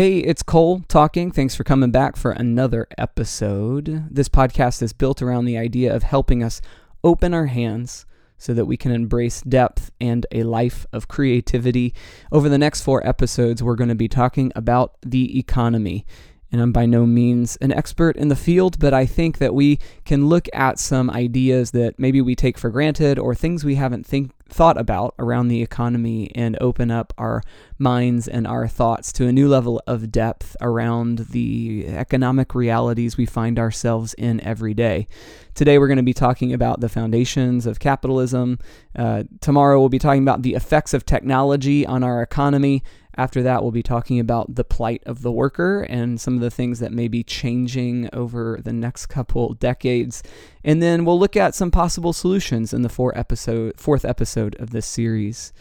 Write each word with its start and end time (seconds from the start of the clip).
Hey, 0.00 0.20
it's 0.20 0.42
Cole 0.42 0.80
talking. 0.88 1.30
Thanks 1.30 1.54
for 1.54 1.62
coming 1.62 1.90
back 1.90 2.16
for 2.16 2.30
another 2.30 2.88
episode. 2.96 4.06
This 4.10 4.30
podcast 4.30 4.80
is 4.80 4.94
built 4.94 5.20
around 5.20 5.44
the 5.44 5.58
idea 5.58 5.94
of 5.94 6.04
helping 6.04 6.42
us 6.42 6.62
open 7.04 7.34
our 7.34 7.44
hands 7.44 8.06
so 8.38 8.54
that 8.54 8.64
we 8.64 8.78
can 8.78 8.92
embrace 8.92 9.42
depth 9.42 9.90
and 10.00 10.24
a 10.32 10.44
life 10.44 10.86
of 10.94 11.06
creativity. 11.06 11.92
Over 12.32 12.48
the 12.48 12.56
next 12.56 12.80
four 12.80 13.06
episodes, 13.06 13.62
we're 13.62 13.74
going 13.74 13.90
to 13.90 13.94
be 13.94 14.08
talking 14.08 14.50
about 14.56 14.96
the 15.02 15.38
economy 15.38 16.06
and 16.50 16.60
I'm 16.60 16.72
by 16.72 16.86
no 16.86 17.06
means 17.06 17.56
an 17.56 17.72
expert 17.72 18.16
in 18.16 18.28
the 18.28 18.36
field, 18.36 18.78
but 18.78 18.94
I 18.94 19.06
think 19.06 19.38
that 19.38 19.54
we 19.54 19.78
can 20.04 20.28
look 20.28 20.48
at 20.52 20.78
some 20.78 21.10
ideas 21.10 21.72
that 21.72 21.98
maybe 21.98 22.20
we 22.20 22.34
take 22.34 22.58
for 22.58 22.70
granted 22.70 23.18
or 23.18 23.34
things 23.34 23.64
we 23.64 23.76
haven't 23.76 24.06
think, 24.06 24.32
thought 24.50 24.78
about 24.78 25.14
around 25.18 25.48
the 25.48 25.62
economy 25.62 26.30
and 26.34 26.56
open 26.60 26.90
up 26.90 27.12
our 27.16 27.42
minds 27.78 28.28
and 28.28 28.46
our 28.46 28.68
thoughts 28.68 29.12
to 29.12 29.26
a 29.26 29.32
new 29.32 29.48
level 29.48 29.82
of 29.86 30.12
depth 30.12 30.56
around 30.60 31.18
the 31.30 31.86
economic 31.88 32.54
realities 32.54 33.16
we 33.16 33.26
find 33.26 33.58
ourselves 33.58 34.14
in 34.14 34.40
every 34.42 34.74
day. 34.74 35.06
Today, 35.54 35.78
we're 35.78 35.88
going 35.88 35.96
to 35.96 36.02
be 36.02 36.14
talking 36.14 36.52
about 36.52 36.80
the 36.80 36.88
foundations 36.88 37.66
of 37.66 37.80
capitalism. 37.80 38.58
Uh, 38.94 39.24
tomorrow, 39.40 39.78
we'll 39.78 39.88
be 39.88 39.98
talking 39.98 40.22
about 40.22 40.42
the 40.42 40.54
effects 40.54 40.94
of 40.94 41.06
technology 41.06 41.86
on 41.86 42.02
our 42.02 42.22
economy. 42.22 42.82
After 43.20 43.42
that, 43.42 43.60
we'll 43.60 43.70
be 43.70 43.82
talking 43.82 44.18
about 44.18 44.54
the 44.54 44.64
plight 44.64 45.02
of 45.04 45.20
the 45.20 45.30
worker 45.30 45.82
and 45.90 46.18
some 46.18 46.36
of 46.36 46.40
the 46.40 46.50
things 46.50 46.78
that 46.78 46.90
may 46.90 47.06
be 47.06 47.22
changing 47.22 48.08
over 48.14 48.58
the 48.64 48.72
next 48.72 49.08
couple 49.08 49.52
decades. 49.52 50.22
And 50.64 50.82
then 50.82 51.04
we'll 51.04 51.18
look 51.18 51.36
at 51.36 51.54
some 51.54 51.70
possible 51.70 52.14
solutions 52.14 52.72
in 52.72 52.80
the 52.80 52.88
four 52.88 53.16
episode, 53.18 53.78
fourth 53.78 54.06
episode 54.06 54.56
of 54.58 54.70
this 54.70 54.86
series. 54.86 55.52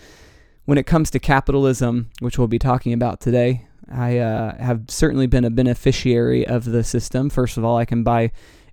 When 0.63 0.77
it 0.77 0.85
comes 0.85 1.11
to 1.11 1.19
capitalism, 1.19 2.11
which 2.21 2.37
we'll 2.37 2.47
be 2.47 2.59
talking 2.59 2.93
about 2.93 3.19
today, 3.19 3.67
I 3.91 4.19
uh, 4.19 4.55
have 4.57 4.85
certainly 4.87 5.27
been 5.27 5.43
a 5.43 5.49
beneficiary 5.49 6.47
of 6.47 6.63
the 6.63 6.85
system. 6.85 7.29
First 7.29 7.57
of 7.57 7.65
all, 7.65 7.75
I 7.75 7.83
can 7.83 8.03
buy 8.03 8.31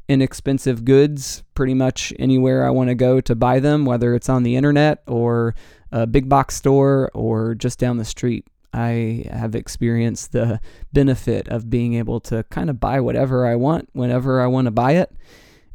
inexpensive 0.08 0.84
goods 0.84 1.42
pretty 1.54 1.74
much 1.74 2.12
anywhere 2.20 2.64
I 2.64 2.70
want 2.70 2.90
to 2.90 2.94
go 2.94 3.20
to 3.20 3.34
buy 3.34 3.58
them, 3.58 3.84
whether 3.84 4.14
it's 4.14 4.28
on 4.28 4.44
the 4.44 4.54
internet 4.54 5.02
or 5.08 5.56
a 5.90 6.06
big 6.06 6.28
box 6.28 6.54
store 6.54 7.10
or 7.14 7.56
just 7.56 7.80
down 7.80 7.96
the 7.96 8.04
street. 8.04 8.46
I 8.72 9.24
have 9.30 9.54
experienced 9.54 10.32
the 10.32 10.60
benefit 10.92 11.48
of 11.48 11.70
being 11.70 11.94
able 11.94 12.20
to 12.20 12.44
kind 12.50 12.70
of 12.70 12.80
buy 12.80 13.00
whatever 13.00 13.46
I 13.46 13.56
want 13.56 13.88
whenever 13.92 14.40
I 14.40 14.46
want 14.46 14.66
to 14.66 14.70
buy 14.70 14.92
it. 14.92 15.12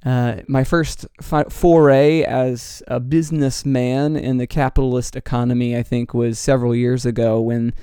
Uh, 0.03 0.37
my 0.47 0.63
first 0.63 1.05
fi- 1.21 1.43
foray 1.43 2.23
as 2.23 2.81
a 2.87 2.99
businessman 2.99 4.15
in 4.15 4.37
the 4.37 4.47
capitalist 4.47 5.15
economy, 5.15 5.77
I 5.77 5.83
think, 5.83 6.13
was 6.13 6.39
several 6.39 6.75
years 6.75 7.05
ago 7.05 7.39
when 7.39 7.73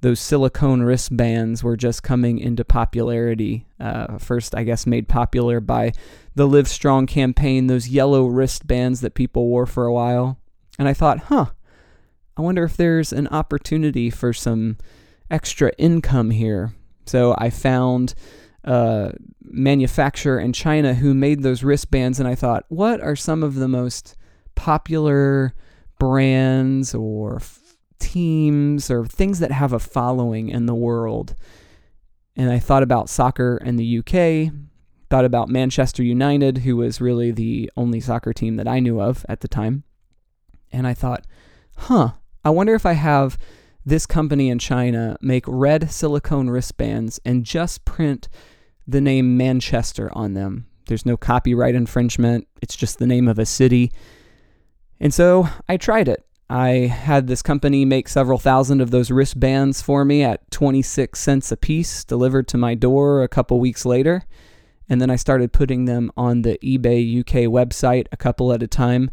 those 0.00 0.20
silicone 0.20 0.82
wristbands 0.82 1.62
were 1.62 1.76
just 1.76 2.02
coming 2.02 2.38
into 2.38 2.64
popularity. 2.64 3.66
Uh, 3.80 4.16
first, 4.18 4.54
I 4.54 4.62
guess, 4.62 4.86
made 4.86 5.08
popular 5.08 5.60
by 5.60 5.92
the 6.34 6.48
Livestrong 6.48 7.06
campaign, 7.06 7.66
those 7.66 7.88
yellow 7.88 8.26
wristbands 8.26 9.00
that 9.00 9.14
people 9.14 9.46
wore 9.48 9.66
for 9.66 9.84
a 9.84 9.92
while. 9.92 10.38
And 10.78 10.88
I 10.88 10.94
thought, 10.94 11.18
huh, 11.24 11.46
I 12.38 12.42
wonder 12.42 12.62
if 12.62 12.76
there's 12.76 13.12
an 13.12 13.26
opportunity 13.28 14.10
for 14.10 14.32
some 14.32 14.78
extra 15.28 15.72
income 15.76 16.30
here. 16.30 16.72
So 17.04 17.34
I 17.36 17.50
found 17.50 18.14
a 18.62 19.12
manufacturer 19.42 20.38
in 20.38 20.52
China 20.52 20.94
who 20.94 21.14
made 21.14 21.42
those 21.42 21.64
wristbands, 21.64 22.20
and 22.20 22.28
I 22.28 22.36
thought, 22.36 22.64
what 22.68 23.00
are 23.00 23.16
some 23.16 23.42
of 23.42 23.56
the 23.56 23.66
most 23.66 24.14
popular 24.54 25.52
brands 25.98 26.94
or 26.94 27.36
f- 27.36 27.76
teams 27.98 28.88
or 28.88 29.04
things 29.04 29.40
that 29.40 29.50
have 29.50 29.72
a 29.72 29.80
following 29.80 30.48
in 30.48 30.66
the 30.66 30.76
world? 30.76 31.34
And 32.36 32.52
I 32.52 32.60
thought 32.60 32.84
about 32.84 33.08
soccer 33.08 33.60
in 33.64 33.76
the 33.76 33.98
UK, 33.98 34.52
thought 35.10 35.24
about 35.24 35.48
Manchester 35.48 36.04
United, 36.04 36.58
who 36.58 36.76
was 36.76 37.00
really 37.00 37.32
the 37.32 37.68
only 37.76 37.98
soccer 37.98 38.32
team 38.32 38.54
that 38.56 38.68
I 38.68 38.78
knew 38.78 39.00
of 39.00 39.26
at 39.28 39.40
the 39.40 39.48
time. 39.48 39.82
And 40.70 40.86
I 40.86 40.94
thought, 40.94 41.26
huh, 41.76 42.12
I 42.44 42.50
wonder 42.50 42.74
if 42.74 42.86
I 42.86 42.92
have 42.92 43.38
this 43.84 44.06
company 44.06 44.48
in 44.48 44.58
China 44.58 45.16
make 45.20 45.44
red 45.46 45.90
silicone 45.90 46.50
wristbands 46.50 47.18
and 47.24 47.44
just 47.44 47.84
print 47.84 48.28
the 48.86 49.00
name 49.00 49.36
Manchester 49.36 50.10
on 50.12 50.34
them. 50.34 50.66
There's 50.86 51.06
no 51.06 51.16
copyright 51.16 51.74
infringement, 51.74 52.48
it's 52.62 52.76
just 52.76 52.98
the 52.98 53.06
name 53.06 53.28
of 53.28 53.38
a 53.38 53.46
city. 53.46 53.92
And 55.00 55.12
so 55.12 55.48
I 55.68 55.76
tried 55.76 56.08
it. 56.08 56.24
I 56.50 56.70
had 56.86 57.26
this 57.26 57.42
company 57.42 57.84
make 57.84 58.08
several 58.08 58.38
thousand 58.38 58.80
of 58.80 58.90
those 58.90 59.10
wristbands 59.10 59.82
for 59.82 60.04
me 60.04 60.22
at 60.22 60.50
26 60.50 61.20
cents 61.20 61.52
a 61.52 61.58
piece, 61.58 62.04
delivered 62.04 62.48
to 62.48 62.56
my 62.56 62.74
door 62.74 63.22
a 63.22 63.28
couple 63.28 63.60
weeks 63.60 63.84
later. 63.84 64.22
And 64.88 65.00
then 65.00 65.10
I 65.10 65.16
started 65.16 65.52
putting 65.52 65.84
them 65.84 66.10
on 66.16 66.40
the 66.40 66.58
eBay 66.64 67.20
UK 67.20 67.50
website 67.50 68.06
a 68.10 68.16
couple 68.16 68.50
at 68.54 68.62
a 68.62 68.66
time, 68.66 69.10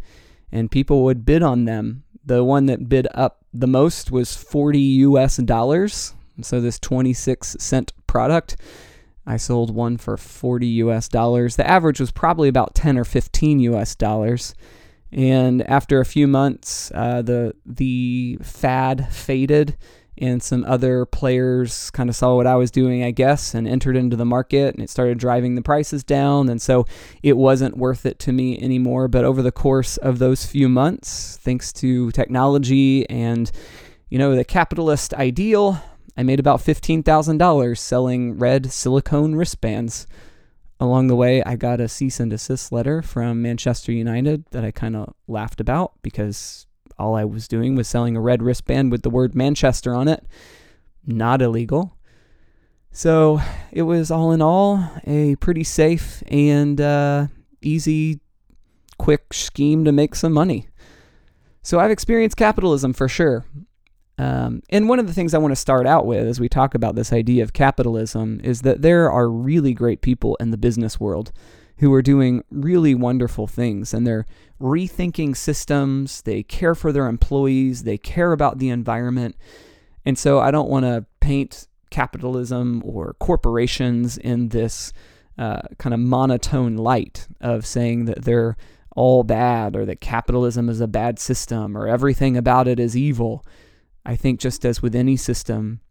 and 0.49 0.71
people 0.71 1.03
would 1.03 1.25
bid 1.25 1.43
on 1.43 1.65
them 1.65 2.04
the 2.25 2.43
one 2.43 2.65
that 2.65 2.89
bid 2.89 3.07
up 3.13 3.45
the 3.53 3.67
most 3.67 4.11
was 4.11 4.35
40 4.35 4.79
US 4.79 5.37
dollars. 5.37 6.13
So 6.41 6.59
this 6.59 6.79
26 6.79 7.57
cent 7.59 7.93
product, 8.07 8.57
I 9.25 9.37
sold 9.37 9.73
one 9.73 9.97
for 9.97 10.17
40 10.17 10.67
US 10.67 11.07
dollars. 11.07 11.55
The 11.55 11.69
average 11.69 11.99
was 11.99 12.11
probably 12.11 12.49
about 12.49 12.75
10 12.75 12.97
or 12.97 13.05
15 13.05 13.59
US 13.59 13.95
dollars. 13.95 14.53
And 15.11 15.61
after 15.69 16.01
a 16.01 16.05
few 16.05 16.27
months, 16.27 16.91
uh, 16.93 17.21
the 17.21 17.53
the 17.65 18.37
fad 18.41 19.07
faded, 19.13 19.77
and 20.17 20.41
some 20.41 20.63
other 20.65 21.05
players 21.05 21.89
kind 21.91 22.09
of 22.09 22.15
saw 22.15 22.35
what 22.35 22.47
I 22.47 22.55
was 22.55 22.71
doing, 22.71 23.03
I 23.03 23.11
guess, 23.11 23.53
and 23.53 23.67
entered 23.67 23.97
into 23.97 24.15
the 24.15 24.25
market 24.25 24.73
and 24.73 24.83
it 24.83 24.89
started 24.89 25.17
driving 25.17 25.55
the 25.55 25.61
prices 25.61 26.03
down. 26.03 26.49
And 26.49 26.61
so 26.61 26.85
it 27.21 27.37
wasn't 27.37 27.77
worth 27.77 28.05
it 28.05 28.19
to 28.19 28.31
me 28.31 28.57
anymore. 28.59 29.07
But 29.07 29.25
over 29.25 29.41
the 29.41 29.51
course 29.51 29.97
of 29.97 30.19
those 30.19 30.45
few 30.45 30.69
months, 30.69 31.37
thanks 31.41 31.73
to 31.73 32.11
technology 32.11 33.09
and, 33.09 33.51
you 34.09 34.17
know, 34.17 34.35
the 34.35 34.45
capitalist 34.45 35.13
ideal, 35.15 35.81
I 36.15 36.23
made 36.23 36.39
about 36.39 36.59
$15,000 36.59 37.77
selling 37.77 38.37
red 38.37 38.71
silicone 38.71 39.35
wristbands. 39.35 40.07
Along 40.79 41.07
the 41.07 41.15
way, 41.15 41.41
I 41.43 41.55
got 41.55 41.79
a 41.79 41.87
cease 41.87 42.19
and 42.19 42.29
desist 42.29 42.71
letter 42.71 43.01
from 43.01 43.41
Manchester 43.41 43.93
United 43.93 44.45
that 44.51 44.65
I 44.65 44.71
kind 44.71 44.95
of 44.95 45.13
laughed 45.27 45.61
about 45.61 45.93
because 46.01 46.64
all 46.97 47.15
I 47.15 47.25
was 47.25 47.47
doing 47.47 47.75
was 47.75 47.87
selling 47.87 48.15
a 48.15 48.21
red 48.21 48.41
wristband 48.41 48.91
with 48.91 49.01
the 49.01 49.09
word 49.09 49.35
Manchester 49.35 49.93
on 49.93 50.07
it. 50.07 50.25
Not 51.05 51.41
illegal. 51.41 51.97
So 52.91 53.41
it 53.71 53.81
was 53.81 54.09
all 54.09 54.31
in 54.31 54.41
all 54.41 54.89
a 55.05 55.35
pretty 55.35 55.65
safe 55.65 56.23
and 56.27 56.79
uh, 56.79 57.27
easy, 57.61 58.21
quick 58.97 59.33
scheme 59.33 59.83
to 59.83 59.91
make 59.91 60.15
some 60.15 60.31
money. 60.31 60.69
So 61.61 61.79
I've 61.79 61.91
experienced 61.91 62.37
capitalism 62.37 62.93
for 62.93 63.09
sure. 63.09 63.45
Um, 64.17 64.63
and 64.69 64.87
one 64.87 64.99
of 64.99 65.07
the 65.07 65.13
things 65.13 65.33
I 65.33 65.39
want 65.39 65.51
to 65.51 65.57
start 65.57 65.85
out 65.85 66.05
with 66.05 66.25
as 66.25 66.39
we 66.39 66.47
talk 66.47 66.73
about 66.73 66.95
this 66.95 67.11
idea 67.11 67.43
of 67.43 67.51
capitalism 67.51 68.39
is 68.43 68.61
that 68.61 68.81
there 68.81 69.11
are 69.11 69.29
really 69.29 69.73
great 69.73 70.01
people 70.01 70.37
in 70.39 70.51
the 70.51 70.57
business 70.57 70.99
world 70.99 71.33
who 71.77 71.93
are 71.93 72.01
doing 72.01 72.43
really 72.49 72.95
wonderful 72.95 73.47
things 73.47 73.93
and 73.93 74.05
they're 74.07 74.25
rethinking 74.61 75.35
systems, 75.35 76.21
they 76.21 76.41
care 76.43 76.75
for 76.75 76.91
their 76.91 77.07
employees, 77.07 77.83
they 77.83 77.97
care 77.97 78.31
about 78.31 78.59
the 78.59 78.69
environment. 78.69 79.35
And 80.05 80.17
so 80.17 80.39
I 80.39 80.51
don't 80.51 80.69
want 80.69 80.85
to 80.85 81.05
paint 81.19 81.67
capitalism 81.89 82.81
or 82.85 83.15
corporations 83.19 84.17
in 84.17 84.49
this 84.49 84.93
uh, 85.37 85.61
kind 85.77 85.93
of 85.93 85.99
monotone 85.99 86.77
light 86.77 87.27
of 87.41 87.65
saying 87.65 88.05
that 88.05 88.23
they're 88.23 88.55
all 88.95 89.23
bad 89.23 89.75
or 89.75 89.85
that 89.85 89.99
capitalism 89.99 90.69
is 90.69 90.79
a 90.79 90.87
bad 90.87 91.19
system 91.19 91.77
or 91.77 91.87
everything 91.87 92.37
about 92.37 92.67
it 92.67 92.79
is 92.79 92.95
evil. 92.95 93.45
I 94.05 94.15
think 94.15 94.39
just 94.39 94.63
as 94.65 94.81
with 94.81 94.95
any 94.95 95.17
system, 95.17 95.81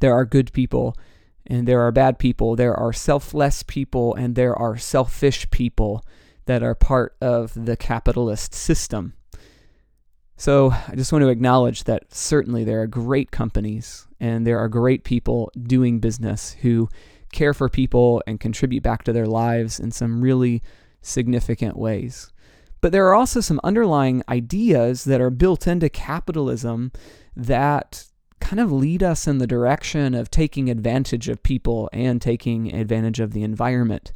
there 0.00 0.14
are 0.14 0.24
good 0.24 0.52
people 0.52 0.96
and 1.48 1.66
there 1.66 1.80
are 1.80 1.90
bad 1.90 2.18
people, 2.18 2.54
there 2.54 2.74
are 2.74 2.92
selfless 2.92 3.62
people, 3.62 4.14
and 4.14 4.34
there 4.34 4.54
are 4.54 4.76
selfish 4.76 5.50
people 5.50 6.04
that 6.44 6.62
are 6.62 6.74
part 6.74 7.16
of 7.20 7.52
the 7.54 7.76
capitalist 7.76 8.54
system. 8.54 9.14
So 10.36 10.70
I 10.70 10.94
just 10.94 11.10
want 11.10 11.22
to 11.22 11.30
acknowledge 11.30 11.84
that 11.84 12.14
certainly 12.14 12.62
there 12.62 12.80
are 12.82 12.86
great 12.86 13.32
companies 13.32 14.06
and 14.20 14.46
there 14.46 14.58
are 14.58 14.68
great 14.68 15.02
people 15.02 15.50
doing 15.60 15.98
business 15.98 16.56
who 16.60 16.88
care 17.32 17.52
for 17.52 17.68
people 17.68 18.22
and 18.26 18.38
contribute 18.38 18.82
back 18.82 19.02
to 19.04 19.12
their 19.12 19.26
lives 19.26 19.80
in 19.80 19.90
some 19.90 20.20
really 20.20 20.62
significant 21.02 21.76
ways. 21.76 22.32
But 22.80 22.92
there 22.92 23.06
are 23.08 23.14
also 23.14 23.40
some 23.40 23.60
underlying 23.64 24.22
ideas 24.28 25.04
that 25.04 25.20
are 25.20 25.30
built 25.30 25.66
into 25.66 25.88
capitalism 25.88 26.92
that 27.34 28.07
kind 28.40 28.60
of 28.60 28.72
lead 28.72 29.02
us 29.02 29.26
in 29.26 29.38
the 29.38 29.46
direction 29.46 30.14
of 30.14 30.30
taking 30.30 30.70
advantage 30.70 31.28
of 31.28 31.42
people 31.42 31.88
and 31.92 32.20
taking 32.20 32.74
advantage 32.74 33.20
of 33.20 33.32
the 33.32 33.42
environment. 33.42 34.12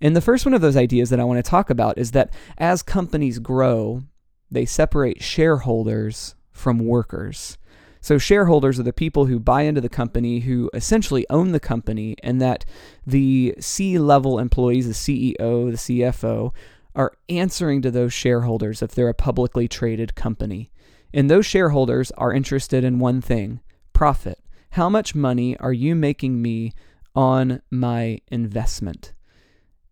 And 0.00 0.14
the 0.14 0.20
first 0.20 0.46
one 0.46 0.54
of 0.54 0.60
those 0.60 0.76
ideas 0.76 1.10
that 1.10 1.20
I 1.20 1.24
want 1.24 1.44
to 1.44 1.50
talk 1.50 1.70
about 1.70 1.98
is 1.98 2.12
that 2.12 2.32
as 2.56 2.82
companies 2.82 3.38
grow, 3.38 4.02
they 4.50 4.64
separate 4.64 5.22
shareholders 5.22 6.34
from 6.52 6.78
workers. 6.78 7.58
So, 8.00 8.16
shareholders 8.16 8.78
are 8.78 8.84
the 8.84 8.92
people 8.92 9.26
who 9.26 9.40
buy 9.40 9.62
into 9.62 9.80
the 9.80 9.88
company, 9.88 10.40
who 10.40 10.70
essentially 10.72 11.26
own 11.28 11.50
the 11.50 11.60
company, 11.60 12.14
and 12.22 12.40
that 12.40 12.64
the 13.04 13.56
C 13.58 13.98
level 13.98 14.38
employees, 14.38 14.86
the 14.86 15.34
CEO, 15.34 15.70
the 15.70 15.76
CFO, 15.76 16.54
are 16.94 17.12
answering 17.28 17.82
to 17.82 17.90
those 17.90 18.12
shareholders 18.12 18.82
if 18.82 18.92
they're 18.92 19.08
a 19.08 19.14
publicly 19.14 19.66
traded 19.66 20.14
company. 20.14 20.70
And 21.12 21.30
those 21.30 21.46
shareholders 21.46 22.10
are 22.12 22.32
interested 22.32 22.84
in 22.84 22.98
one 22.98 23.20
thing 23.20 23.60
profit. 23.92 24.38
How 24.70 24.88
much 24.88 25.14
money 25.14 25.56
are 25.58 25.72
you 25.72 25.94
making 25.94 26.40
me 26.40 26.72
on 27.14 27.62
my 27.70 28.20
investment? 28.28 29.14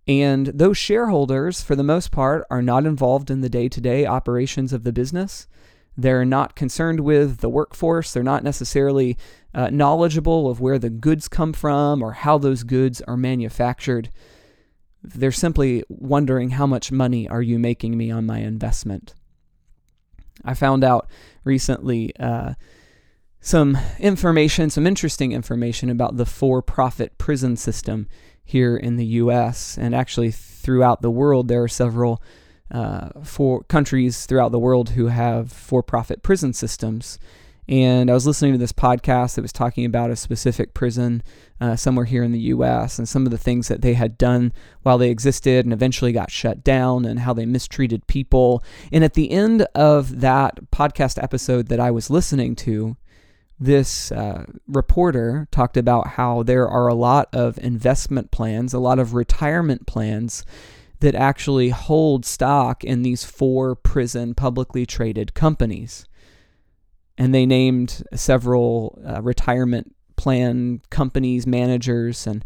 And 0.06 0.46
those 0.46 0.78
shareholders, 0.78 1.62
for 1.62 1.74
the 1.74 1.82
most 1.82 2.12
part, 2.12 2.46
are 2.50 2.62
not 2.62 2.86
involved 2.86 3.30
in 3.30 3.40
the 3.40 3.48
day 3.48 3.68
to 3.68 3.80
day 3.80 4.06
operations 4.06 4.72
of 4.72 4.84
the 4.84 4.92
business. 4.92 5.48
They're 5.96 6.24
not 6.24 6.54
concerned 6.54 7.00
with 7.00 7.38
the 7.38 7.48
workforce. 7.48 8.12
They're 8.12 8.22
not 8.22 8.44
necessarily 8.44 9.16
uh, 9.54 9.70
knowledgeable 9.70 10.48
of 10.48 10.60
where 10.60 10.78
the 10.78 10.90
goods 10.90 11.26
come 11.26 11.52
from 11.52 12.02
or 12.02 12.12
how 12.12 12.38
those 12.38 12.62
goods 12.62 13.00
are 13.02 13.16
manufactured. 13.16 14.10
They're 15.02 15.32
simply 15.32 15.82
wondering 15.88 16.50
how 16.50 16.66
much 16.66 16.92
money 16.92 17.26
are 17.28 17.42
you 17.42 17.58
making 17.58 17.96
me 17.96 18.10
on 18.10 18.26
my 18.26 18.40
investment. 18.40 19.14
I 20.46 20.54
found 20.54 20.84
out 20.84 21.08
recently 21.44 22.16
uh, 22.18 22.54
some 23.40 23.76
information, 23.98 24.70
some 24.70 24.86
interesting 24.86 25.32
information 25.32 25.90
about 25.90 26.16
the 26.16 26.26
for 26.26 26.62
profit 26.62 27.18
prison 27.18 27.56
system 27.56 28.08
here 28.44 28.76
in 28.76 28.96
the 28.96 29.06
US. 29.06 29.76
And 29.76 29.94
actually, 29.94 30.30
throughout 30.30 31.02
the 31.02 31.10
world, 31.10 31.48
there 31.48 31.62
are 31.62 31.68
several 31.68 32.22
uh, 32.70 33.10
for 33.22 33.62
countries 33.64 34.26
throughout 34.26 34.52
the 34.52 34.58
world 34.58 34.90
who 34.90 35.06
have 35.06 35.52
for-profit 35.52 36.22
prison 36.22 36.52
systems. 36.52 37.18
And 37.68 38.10
I 38.10 38.14
was 38.14 38.26
listening 38.26 38.52
to 38.52 38.58
this 38.58 38.72
podcast 38.72 39.34
that 39.34 39.42
was 39.42 39.52
talking 39.52 39.84
about 39.84 40.10
a 40.10 40.16
specific 40.16 40.72
prison 40.72 41.22
uh, 41.60 41.74
somewhere 41.74 42.04
here 42.04 42.22
in 42.22 42.32
the 42.32 42.38
U.S. 42.40 42.98
and 42.98 43.08
some 43.08 43.26
of 43.26 43.32
the 43.32 43.38
things 43.38 43.66
that 43.68 43.82
they 43.82 43.94
had 43.94 44.16
done 44.16 44.52
while 44.82 44.98
they 44.98 45.10
existed 45.10 45.64
and 45.64 45.72
eventually 45.72 46.12
got 46.12 46.30
shut 46.30 46.62
down 46.62 47.04
and 47.04 47.20
how 47.20 47.32
they 47.32 47.46
mistreated 47.46 48.06
people. 48.06 48.62
And 48.92 49.02
at 49.02 49.14
the 49.14 49.32
end 49.32 49.62
of 49.74 50.20
that 50.20 50.70
podcast 50.70 51.20
episode 51.20 51.66
that 51.68 51.80
I 51.80 51.90
was 51.90 52.08
listening 52.08 52.54
to, 52.56 52.96
this 53.58 54.12
uh, 54.12 54.44
reporter 54.68 55.48
talked 55.50 55.76
about 55.76 56.08
how 56.08 56.42
there 56.42 56.68
are 56.68 56.88
a 56.88 56.94
lot 56.94 57.28
of 57.32 57.58
investment 57.58 58.30
plans, 58.30 58.74
a 58.74 58.78
lot 58.78 58.98
of 58.98 59.14
retirement 59.14 59.86
plans 59.86 60.44
that 61.00 61.14
actually 61.14 61.70
hold 61.70 62.24
stock 62.24 62.84
in 62.84 63.02
these 63.02 63.24
four 63.24 63.74
prison 63.74 64.34
publicly 64.34 64.86
traded 64.86 65.34
companies. 65.34 66.06
And 67.18 67.34
they 67.34 67.46
named 67.46 68.02
several 68.14 68.98
uh, 69.06 69.22
retirement 69.22 69.94
plan 70.16 70.80
companies, 70.90 71.46
managers, 71.46 72.26
and 72.26 72.44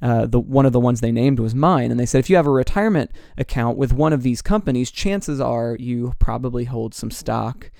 uh, 0.00 0.26
the 0.26 0.40
one 0.40 0.66
of 0.66 0.72
the 0.72 0.80
ones 0.80 1.00
they 1.00 1.12
named 1.12 1.38
was 1.38 1.54
mine. 1.54 1.90
And 1.90 1.98
they 1.98 2.06
said 2.06 2.18
if 2.18 2.30
you 2.30 2.36
have 2.36 2.46
a 2.46 2.50
retirement 2.50 3.10
account 3.38 3.78
with 3.78 3.92
one 3.92 4.12
of 4.12 4.22
these 4.22 4.42
companies, 4.42 4.90
chances 4.90 5.40
are 5.40 5.76
you 5.78 6.12
probably 6.18 6.64
hold 6.64 6.94
some 6.94 7.10
stock 7.10 7.70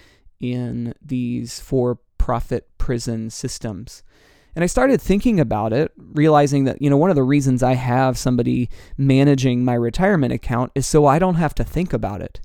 in 0.41 0.95
these 1.01 1.61
for-profit 1.61 2.69
prison 2.79 3.31
systems. 3.31 4.03
And 4.55 4.63
I 4.63 4.67
started 4.67 5.01
thinking 5.01 5.41
about 5.41 5.73
it, 5.73 5.93
realizing 5.97 6.65
that, 6.65 6.83
you 6.83 6.91
know, 6.91 6.97
one 6.97 7.11
of 7.11 7.17
the 7.17 7.23
reasons 7.23 7.63
I 7.63 7.75
have 7.75 8.19
somebody 8.19 8.69
managing 8.99 9.65
my 9.65 9.75
retirement 9.75 10.33
account 10.33 10.73
is 10.75 10.87
so 10.87 11.07
I 11.07 11.19
don't 11.19 11.37
have 11.37 11.55
to 11.55 11.65
think 11.65 11.93
about 11.93 12.21
it. 12.21 12.41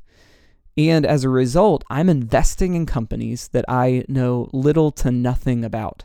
And 0.77 1.05
as 1.05 1.23
a 1.23 1.29
result, 1.29 1.83
I'm 1.89 2.09
investing 2.09 2.75
in 2.75 2.85
companies 2.85 3.47
that 3.49 3.65
I 3.67 4.05
know 4.07 4.49
little 4.53 4.91
to 4.91 5.11
nothing 5.11 5.65
about 5.65 6.03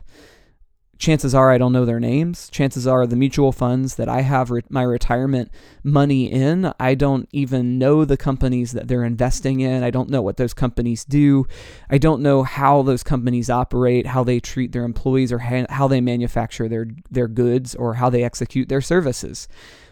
chances 1.03 1.35
are 1.35 1.51
I 1.51 1.57
don't 1.57 1.73
know 1.73 1.85
their 1.85 1.99
names. 1.99 2.49
Chances 2.49 2.87
are 2.87 3.05
the 3.05 3.17
mutual 3.17 3.51
funds 3.51 3.95
that 3.95 4.07
I 4.07 4.21
have 4.21 4.49
re- 4.49 4.61
my 4.69 4.83
retirement 4.83 5.51
money 5.83 6.31
in, 6.31 6.71
I 6.79 6.95
don't 6.95 7.27
even 7.33 7.77
know 7.77 8.05
the 8.05 8.15
companies 8.15 8.71
that 8.71 8.87
they're 8.87 9.03
investing 9.03 9.59
in. 9.59 9.83
I 9.83 9.89
don't 9.89 10.09
know 10.09 10.21
what 10.21 10.37
those 10.37 10.53
companies 10.53 11.03
do. 11.03 11.45
I 11.89 11.97
don't 11.97 12.21
know 12.21 12.43
how 12.43 12.83
those 12.83 13.03
companies 13.03 13.49
operate, 13.49 14.07
how 14.07 14.23
they 14.23 14.39
treat 14.39 14.71
their 14.71 14.85
employees, 14.85 15.33
or 15.33 15.39
ha- 15.39 15.65
how 15.69 15.89
they 15.89 15.99
manufacture 15.99 16.69
their 16.69 16.87
their 17.11 17.27
goods, 17.27 17.75
or 17.75 17.95
how 17.95 18.09
they 18.09 18.23
execute 18.23 18.69
their 18.69 18.81
services. 18.81 19.47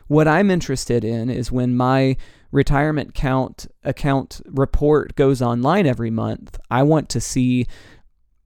What 0.08 0.28
I'm 0.28 0.50
interested 0.50 1.04
in 1.04 1.30
is 1.30 1.52
when 1.52 1.76
my 1.76 2.16
retirement 2.52 3.14
count 3.14 3.68
account 3.84 4.42
report 4.46 5.16
goes 5.16 5.42
online 5.42 5.86
every 5.86 6.12
month, 6.12 6.60
I 6.70 6.84
want 6.84 7.10
to 7.10 7.22
see 7.22 7.68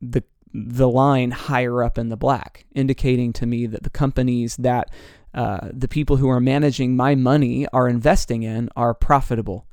the 0.02 0.24
the 0.54 0.88
line 0.88 1.32
higher 1.32 1.84
up 1.84 1.98
in 1.98 2.10
the 2.10 2.16
black, 2.16 2.66
indicating 2.74 3.34
to 3.34 3.46
me 3.46 3.66
that 3.68 3.84
the 3.84 3.90
companies 3.90 4.56
that 4.58 4.90
uh, 5.34 5.70
the 5.74 5.88
people 5.88 6.16
who 6.16 6.30
are 6.30 6.40
managing 6.40 6.96
my 6.96 7.14
money 7.14 7.68
are 7.74 7.90
investing 7.90 8.44
in 8.44 8.70
are 8.76 8.94
profitable. 8.94 9.68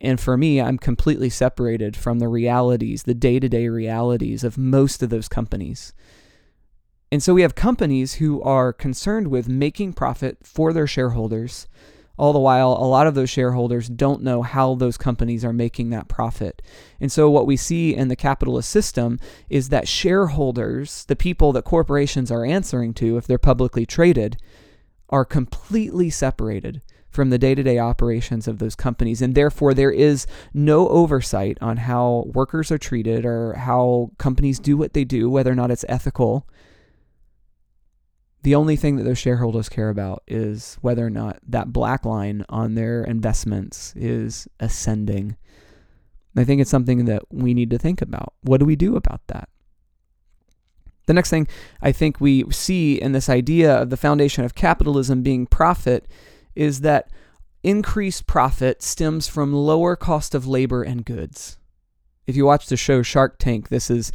And 0.00 0.18
for 0.18 0.38
me, 0.38 0.62
I'm 0.62 0.78
completely 0.78 1.28
separated 1.28 1.94
from 1.94 2.20
the 2.20 2.28
realities, 2.28 3.02
the 3.02 3.12
day 3.12 3.38
to 3.38 3.50
day 3.50 3.68
realities 3.68 4.42
of 4.42 4.56
most 4.56 5.02
of 5.02 5.10
those 5.10 5.28
companies. 5.28 5.92
And 7.12 7.22
so 7.22 7.34
we 7.34 7.42
have 7.42 7.54
companies 7.54 8.14
who 8.14 8.40
are 8.42 8.72
concerned 8.72 9.28
with 9.28 9.48
making 9.48 9.92
profit 9.92 10.38
for 10.42 10.72
their 10.72 10.86
shareholders 10.86 11.66
all 12.20 12.34
the 12.34 12.38
while, 12.38 12.72
a 12.72 12.84
lot 12.84 13.06
of 13.06 13.14
those 13.14 13.30
shareholders 13.30 13.88
don't 13.88 14.22
know 14.22 14.42
how 14.42 14.74
those 14.74 14.98
companies 14.98 15.42
are 15.42 15.54
making 15.54 15.88
that 15.88 16.06
profit. 16.06 16.60
And 17.00 17.10
so, 17.10 17.30
what 17.30 17.46
we 17.46 17.56
see 17.56 17.94
in 17.94 18.08
the 18.08 18.14
capitalist 18.14 18.68
system 18.68 19.18
is 19.48 19.70
that 19.70 19.88
shareholders, 19.88 21.06
the 21.06 21.16
people 21.16 21.52
that 21.52 21.64
corporations 21.64 22.30
are 22.30 22.44
answering 22.44 22.92
to 22.94 23.16
if 23.16 23.26
they're 23.26 23.38
publicly 23.38 23.86
traded, 23.86 24.36
are 25.08 25.24
completely 25.24 26.10
separated 26.10 26.82
from 27.08 27.30
the 27.30 27.38
day 27.38 27.54
to 27.54 27.62
day 27.62 27.78
operations 27.78 28.46
of 28.46 28.58
those 28.58 28.74
companies. 28.74 29.22
And 29.22 29.34
therefore, 29.34 29.72
there 29.72 29.90
is 29.90 30.26
no 30.52 30.90
oversight 30.90 31.56
on 31.62 31.78
how 31.78 32.30
workers 32.34 32.70
are 32.70 32.76
treated 32.76 33.24
or 33.24 33.54
how 33.54 34.10
companies 34.18 34.58
do 34.58 34.76
what 34.76 34.92
they 34.92 35.04
do, 35.04 35.30
whether 35.30 35.50
or 35.50 35.56
not 35.56 35.70
it's 35.70 35.86
ethical 35.88 36.46
the 38.42 38.54
only 38.54 38.76
thing 38.76 38.96
that 38.96 39.04
those 39.04 39.18
shareholders 39.18 39.68
care 39.68 39.90
about 39.90 40.22
is 40.26 40.78
whether 40.80 41.04
or 41.04 41.10
not 41.10 41.38
that 41.46 41.72
black 41.72 42.04
line 42.04 42.44
on 42.48 42.74
their 42.74 43.04
investments 43.04 43.94
is 43.96 44.48
ascending. 44.58 45.36
I 46.36 46.44
think 46.44 46.60
it's 46.60 46.70
something 46.70 47.04
that 47.04 47.22
we 47.30 47.54
need 47.54 47.70
to 47.70 47.78
think 47.78 48.00
about. 48.00 48.34
What 48.42 48.58
do 48.58 48.66
we 48.66 48.76
do 48.76 48.96
about 48.96 49.20
that? 49.26 49.48
The 51.06 51.14
next 51.14 51.30
thing 51.30 51.48
I 51.82 51.92
think 51.92 52.20
we 52.20 52.44
see 52.50 53.00
in 53.00 53.12
this 53.12 53.28
idea 53.28 53.74
of 53.74 53.90
the 53.90 53.96
foundation 53.96 54.44
of 54.44 54.54
capitalism 54.54 55.22
being 55.22 55.46
profit 55.46 56.06
is 56.54 56.80
that 56.80 57.10
increased 57.62 58.26
profit 58.26 58.80
stems 58.80 59.28
from 59.28 59.52
lower 59.52 59.96
cost 59.96 60.34
of 60.34 60.46
labor 60.46 60.82
and 60.82 61.04
goods. 61.04 61.58
If 62.26 62.36
you 62.36 62.46
watch 62.46 62.66
the 62.66 62.76
show 62.76 63.02
Shark 63.02 63.38
Tank, 63.38 63.68
this 63.68 63.90
is 63.90 64.12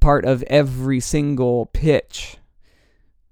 part 0.00 0.24
of 0.24 0.42
every 0.44 1.00
single 1.00 1.66
pitch 1.66 2.36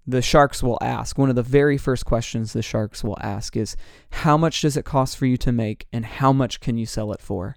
the 0.06 0.23
sharks 0.23 0.62
will 0.62 0.78
ask, 0.80 1.16
one 1.16 1.30
of 1.30 1.37
the 1.37 1.42
very 1.42 1.78
first 1.78 2.04
questions 2.04 2.52
the 2.52 2.62
sharks 2.62 3.04
will 3.04 3.18
ask 3.21 3.56
is, 3.56 3.76
How 4.11 4.37
much 4.37 4.61
does 4.61 4.76
it 4.76 4.85
cost 4.85 5.16
for 5.16 5.26
you 5.26 5.37
to 5.38 5.52
make, 5.52 5.87
and 5.92 6.04
how 6.04 6.32
much 6.32 6.61
can 6.61 6.76
you 6.76 6.87
sell 6.87 7.12
it 7.12 7.21
for? 7.21 7.56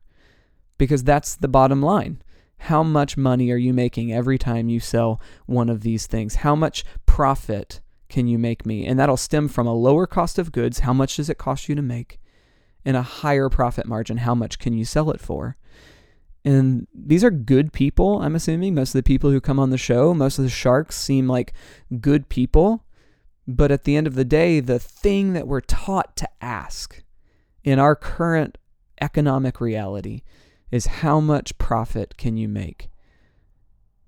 Because 0.77 1.03
that's 1.03 1.35
the 1.35 1.47
bottom 1.47 1.81
line. 1.81 2.21
How 2.59 2.83
much 2.83 3.17
money 3.17 3.51
are 3.51 3.57
you 3.57 3.73
making 3.73 4.13
every 4.13 4.37
time 4.37 4.69
you 4.69 4.79
sell 4.79 5.21
one 5.45 5.69
of 5.69 5.81
these 5.81 6.07
things? 6.07 6.35
How 6.35 6.55
much 6.55 6.83
profit 7.05 7.81
can 8.09 8.27
you 8.27 8.37
make 8.37 8.65
me? 8.65 8.85
And 8.85 8.99
that'll 8.99 9.17
stem 9.17 9.47
from 9.47 9.67
a 9.67 9.73
lower 9.73 10.07
cost 10.07 10.39
of 10.39 10.51
goods. 10.51 10.79
How 10.79 10.93
much 10.93 11.17
does 11.17 11.29
it 11.29 11.37
cost 11.37 11.67
you 11.67 11.75
to 11.75 11.81
make? 11.81 12.19
And 12.83 12.95
a 12.95 13.01
higher 13.01 13.49
profit 13.49 13.87
margin. 13.87 14.17
How 14.17 14.35
much 14.35 14.59
can 14.59 14.73
you 14.73 14.85
sell 14.85 15.09
it 15.11 15.19
for? 15.19 15.57
And 16.45 16.85
these 16.93 17.23
are 17.23 17.31
good 17.31 17.73
people, 17.73 18.21
I'm 18.21 18.35
assuming. 18.35 18.75
Most 18.75 18.89
of 18.89 18.99
the 18.99 19.03
people 19.03 19.31
who 19.31 19.41
come 19.41 19.59
on 19.59 19.71
the 19.71 19.79
show, 19.79 20.13
most 20.13 20.37
of 20.37 20.43
the 20.43 20.49
sharks 20.49 20.95
seem 20.95 21.27
like 21.27 21.53
good 21.99 22.29
people. 22.29 22.85
But 23.47 23.71
at 23.71 23.83
the 23.83 23.95
end 23.95 24.05
of 24.05 24.13
the 24.13 24.23
day, 24.23 24.59
the 24.59 24.77
thing 24.77 25.33
that 25.33 25.47
we're 25.47 25.61
taught 25.61 26.15
to 26.17 26.29
ask 26.41 27.03
in 27.63 27.79
our 27.79 27.95
current 27.95 28.59
economic 29.01 29.59
reality 29.59 30.21
is 30.71 30.85
how 30.85 31.19
much 31.19 31.57
profit 31.57 32.15
can 32.15 32.37
you 32.37 32.47
make? 32.47 32.89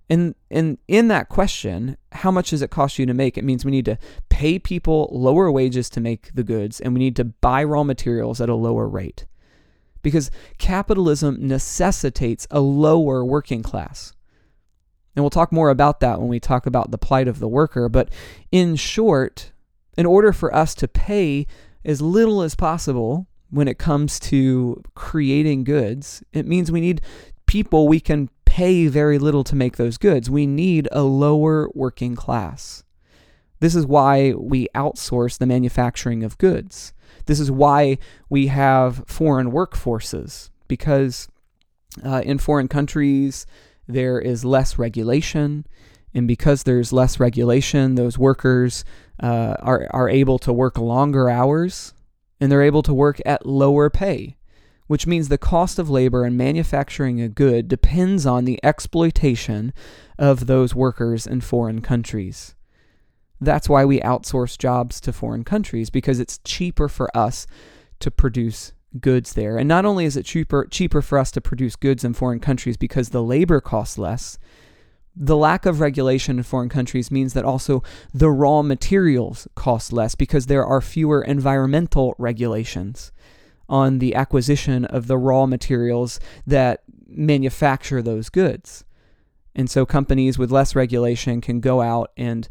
And, 0.10 0.36
and 0.52 0.78
in 0.88 1.08
that 1.08 1.30
question, 1.30 1.98
how 2.12 2.30
much 2.30 2.52
does 2.52 2.62
it 2.62 2.70
cost 2.70 3.00
you 3.00 3.08
to 3.08 3.14
make? 3.16 3.38
It 3.38 3.44
means 3.44 3.66
we 3.66 3.72
need 3.72 3.86
to 3.86 3.98
pay 4.30 4.60
people 4.60 5.10
lower 5.12 5.52
wages 5.52 5.90
to 5.92 6.00
make 6.00 6.32
the 6.34 6.44
goods, 6.44 6.80
and 6.80 6.94
we 6.94 7.00
need 7.00 7.16
to 7.16 7.26
buy 7.26 7.64
raw 7.64 7.84
materials 7.84 8.40
at 8.40 8.48
a 8.48 8.56
lower 8.56 8.88
rate 8.88 9.26
because 10.02 10.32
capitalism 10.58 11.38
necessitates 11.40 12.48
a 12.52 12.60
lower 12.60 13.24
working 13.24 13.64
class. 13.64 14.14
And 15.16 15.24
we'll 15.24 15.32
talk 15.32 15.52
more 15.52 15.70
about 15.70 16.00
that 16.02 16.20
when 16.20 16.30
we 16.30 16.40
talk 16.40 16.66
about 16.68 16.92
the 16.92 16.98
plight 16.98 17.28
of 17.28 17.40
the 17.40 17.48
worker. 17.48 17.90
But 17.90 18.10
in 18.52 18.76
short, 18.76 19.52
in 19.98 20.06
order 20.06 20.32
for 20.32 20.54
us 20.54 20.76
to 20.76 20.88
pay 20.88 21.48
as 21.84 22.02
little 22.02 22.42
as 22.42 22.54
possible 22.54 23.28
when 23.50 23.68
it 23.68 23.80
comes 23.80 24.20
to 24.20 24.84
creating 24.94 25.64
goods, 25.64 26.24
it 26.34 26.46
means 26.46 26.72
we 26.72 26.82
need 26.82 27.02
people 27.48 27.88
we 27.88 28.00
can 28.00 28.30
pay 28.46 28.88
very 28.88 29.18
little 29.18 29.44
to 29.46 29.56
make 29.56 29.78
those 29.78 29.98
goods. 29.98 30.30
We 30.30 30.46
need 30.46 30.88
a 30.92 31.02
lower 31.02 31.70
working 31.74 32.16
class. 32.16 32.84
This 33.60 33.76
is 33.76 33.86
why 33.86 34.34
we 34.34 34.68
outsource 34.76 35.38
the 35.38 35.46
manufacturing 35.46 36.24
of 36.24 36.38
goods. 36.38 36.94
This 37.26 37.40
is 37.40 37.52
why 37.52 37.98
we 38.30 38.48
have 38.48 39.04
foreign 39.08 39.52
workforces, 39.52 40.50
because 40.68 41.28
uh, 42.06 42.22
in 42.24 42.38
foreign 42.38 42.68
countries, 42.68 43.46
there 43.88 44.20
is 44.20 44.46
less 44.46 44.78
regulation. 44.78 45.66
And 46.14 46.28
because 46.28 46.64
there's 46.64 46.94
less 46.94 47.20
regulation, 47.20 47.96
those 47.96 48.18
workers 48.18 48.84
uh, 49.22 49.56
are, 49.60 49.88
are 49.92 50.10
able 50.10 50.40
to 50.40 50.54
work 50.54 50.78
longer 50.78 51.30
hours 51.30 51.94
and 52.40 52.52
they're 52.52 52.64
able 52.64 52.84
to 52.84 52.94
work 52.94 53.20
at 53.26 53.46
lower 53.46 53.90
pay, 53.90 54.38
which 54.88 55.08
means 55.08 55.28
the 55.28 55.38
cost 55.38 55.80
of 55.80 55.90
labor 55.90 56.26
in 56.26 56.38
manufacturing 56.38 57.20
a 57.22 57.28
good 57.28 57.68
depends 57.68 58.26
on 58.26 58.46
the 58.46 58.60
exploitation 58.64 59.74
of 60.18 60.48
those 60.48 60.76
workers 60.76 61.28
in 61.28 61.42
foreign 61.42 61.82
countries. 61.82 62.56
That's 63.40 63.70
why 63.70 63.86
we 63.86 64.00
outsource 64.00 64.58
jobs 64.58 65.00
to 65.02 65.14
foreign 65.14 65.44
countries 65.44 65.90
because 65.90 66.20
it's 66.20 66.40
cheaper 66.40 66.90
for 66.90 67.16
us 67.16 67.46
to 68.00 68.12
produce 68.12 68.74
goods 69.00 69.34
there. 69.34 69.58
And 69.58 69.68
not 69.68 69.86
only 69.86 70.06
is 70.06 70.18
it 70.18 70.26
cheaper 70.26 70.66
cheaper 70.66 71.02
for 71.02 71.18
us 71.20 71.32
to 71.32 71.42
produce 71.42 71.76
goods 71.76 72.04
in 72.04 72.14
foreign 72.14 72.40
countries 72.40 72.78
because 72.78 73.10
the 73.10 73.24
labor 73.24 73.62
costs 73.62 73.98
less, 73.98 74.40
the 75.16 75.38
lack 75.38 75.66
of 75.66 75.80
regulation 75.80 76.38
in 76.38 76.44
foreign 76.44 76.70
countries 76.70 77.10
means 77.12 77.34
that 77.34 77.44
also 77.44 77.82
the 78.14 78.30
raw 78.30 78.62
materials 78.62 79.48
cost 79.56 79.92
less 79.92 80.14
because 80.14 80.46
there 80.46 80.66
are 80.66 80.82
fewer 80.82 81.22
environmental 81.24 82.14
regulations 82.20 83.12
on 83.68 84.00
the 84.00 84.14
acquisition 84.14 84.86
of 84.86 85.08
the 85.08 85.18
raw 85.18 85.46
materials 85.46 86.20
that 86.46 86.84
manufacture 87.08 88.02
those 88.02 88.30
goods. 88.30 88.84
And 89.56 89.70
so 89.70 89.86
companies 89.86 90.38
with 90.38 90.52
less 90.52 90.76
regulation 90.76 91.42
can 91.42 91.60
go 91.60 91.82
out 91.82 92.12
and 92.16 92.48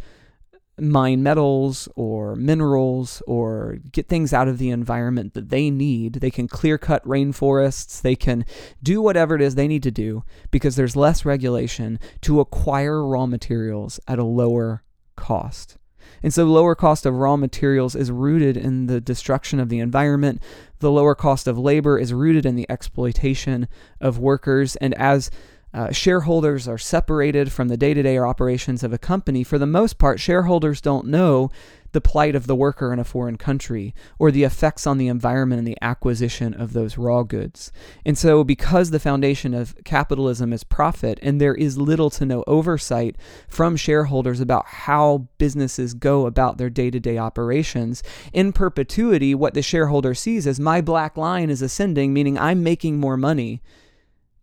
mine 0.79 1.23
metals 1.23 1.89
or 1.97 2.37
minerals 2.37 3.23
or 3.27 3.79
get 3.93 4.09
things 4.09 4.33
out 4.33 4.49
of 4.49 4.59
the 4.59 4.71
environment 4.71 5.35
that 5.35 5.49
they 5.49 5.71
need. 5.71 6.15
They 6.15 6.31
can 6.31 6.49
clear 6.49 6.77
cut 6.77 7.05
rainforests. 7.05 8.03
They 8.03 8.17
can 8.17 8.45
do 8.83 9.01
whatever 9.01 9.35
it 9.35 9.43
is 9.43 9.55
they 9.55 9.69
need 9.69 9.83
to 9.85 9.91
do 9.91 10.25
because 10.51 10.77
there's 10.77 10.97
less 10.97 11.25
regulation 11.25 11.99
to 12.23 12.41
acquire 12.41 13.05
raw 13.05 13.27
materials 13.27 13.99
at 14.07 14.19
a 14.19 14.25
lower 14.25 14.83
cost. 15.17 15.79
And 16.23 16.33
so, 16.33 16.45
lower 16.45 16.75
cost 16.75 17.05
of 17.05 17.15
raw 17.15 17.37
materials 17.37 17.95
is 17.95 18.11
rooted 18.11 18.57
in 18.57 18.87
the 18.87 19.01
destruction 19.01 19.61
of 19.61 19.69
the 19.69 19.81
environment. 19.81 20.43
The 20.79 20.91
lower 20.91 21.15
cost 21.15 21.47
of 21.47 21.59
labor 21.59 21.99
is 21.99 22.13
rooted 22.13 22.47
in 22.47 22.55
the 22.55 22.67
exploitation 22.71 23.69
of 24.01 24.19
workers. 24.19 24.77
And 24.77 24.95
as 24.95 25.31
uh, 25.75 25.93
shareholders 25.93 26.67
are 26.67 26.79
separated 26.79 27.53
from 27.53 27.69
the 27.69 27.77
day 27.77 27.93
to 27.93 28.03
day 28.03 28.19
operations 28.19 28.83
of 28.83 28.93
a 28.93 28.99
company. 28.99 29.45
For 29.45 29.59
the 29.59 29.67
most 29.67 29.99
part, 29.99 30.21
shareholders 30.21 30.81
don't 30.81 31.07
know 31.07 31.51
the 31.93 32.01
plight 32.01 32.35
of 32.35 32.47
the 32.47 32.55
worker 32.55 32.93
in 32.93 32.99
a 32.99 33.05
foreign 33.05 33.39
country 33.39 33.95
or 34.19 34.31
the 34.31 34.45
effects 34.45 34.87
on 34.87 34.99
the 34.99 35.09
environment 35.09 35.61
and 35.61 35.67
the 35.67 35.79
acquisition 35.81 36.53
of 36.53 36.75
those 36.75 36.99
raw 36.99 37.23
goods. 37.23 37.73
And 38.05 38.19
so, 38.19 38.45
because 38.45 38.91
the 38.91 39.01
foundation 39.01 39.55
of 39.55 39.75
capitalism 39.85 40.53
is 40.53 40.63
profit 40.63 41.19
and 41.23 41.41
there 41.41 41.55
is 41.55 41.79
little 41.79 42.11
to 42.11 42.27
no 42.27 42.45
oversight 42.47 43.17
from 43.49 43.77
shareholders 43.77 44.41
about 44.41 44.67
how 44.67 45.27
businesses 45.39 45.95
go 45.95 46.27
about 46.27 46.59
their 46.59 46.69
day 46.69 46.91
to 46.91 47.01
day 47.01 47.17
operations, 47.17 48.03
in 48.33 48.53
perpetuity, 48.53 49.35
what 49.35 49.55
the 49.55 49.63
shareholder 49.63 50.15
sees 50.15 50.47
is 50.47 50.61
my 50.61 50.83
black 50.83 51.17
line 51.17 51.49
is 51.49 51.63
ascending, 51.63 52.13
meaning 52.13 52.39
I'm 52.39 52.63
making 52.63 53.01
more 53.01 53.17
money 53.17 53.63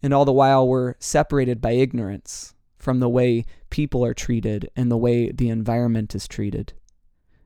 and 0.03 0.13
all 0.13 0.25
the 0.25 0.33
while 0.33 0.67
we're 0.67 0.95
separated 0.99 1.61
by 1.61 1.71
ignorance 1.71 2.53
from 2.77 2.99
the 2.99 3.09
way 3.09 3.45
people 3.69 4.05
are 4.05 4.13
treated 4.13 4.69
and 4.75 4.91
the 4.91 4.97
way 4.97 5.31
the 5.31 5.49
environment 5.49 6.13
is 6.13 6.27
treated. 6.27 6.73